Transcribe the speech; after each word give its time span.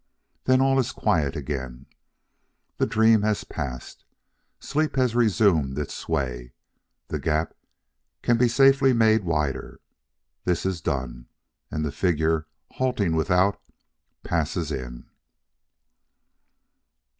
Then 0.45 0.61
all 0.61 0.79
is 0.79 0.91
quiet 0.91 1.35
again. 1.35 1.85
The 2.77 2.87
dream 2.87 3.21
has 3.21 3.43
passed. 3.43 4.03
Sleep 4.59 4.95
has 4.95 5.13
resumed 5.15 5.77
its 5.77 5.93
sway. 5.93 6.53
The 7.09 7.19
gap 7.19 7.53
can 8.23 8.39
safely 8.49 8.93
be 8.93 8.97
made 8.97 9.23
wider. 9.23 9.79
This 10.43 10.65
is 10.65 10.81
done, 10.81 11.27
and 11.69 11.85
the 11.85 11.91
figure 11.91 12.47
halting 12.71 13.15
without, 13.15 13.61
passes 14.23 14.71
in. 14.71 15.07